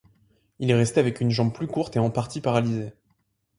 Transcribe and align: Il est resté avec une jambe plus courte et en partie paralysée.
Il 0.57 0.71
est 0.71 0.75
resté 0.75 0.99
avec 0.99 1.21
une 1.21 1.29
jambe 1.29 1.53
plus 1.53 1.67
courte 1.67 1.95
et 1.95 1.99
en 1.99 2.09
partie 2.09 2.41
paralysée. 2.41 2.91